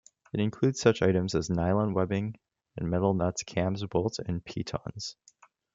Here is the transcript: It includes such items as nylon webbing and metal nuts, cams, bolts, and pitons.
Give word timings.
It 0.33 0.39
includes 0.39 0.81
such 0.81 1.03
items 1.03 1.35
as 1.35 1.51
nylon 1.51 1.93
webbing 1.93 2.39
and 2.75 2.89
metal 2.89 3.13
nuts, 3.13 3.43
cams, 3.43 3.85
bolts, 3.85 4.17
and 4.17 4.43
pitons. 4.43 5.15